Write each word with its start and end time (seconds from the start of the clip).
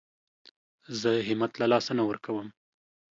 زه 0.99 1.11
همت 1.27 1.51
له 1.61 1.65
لاسه 1.71 1.91
نه 1.97 2.03
ورکوم. 2.09 2.47